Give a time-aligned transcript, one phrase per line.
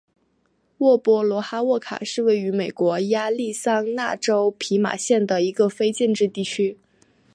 [0.79, 6.79] 沃波罗哈沃卡是位于美国亚利桑那州皮马县的一个非建制地区。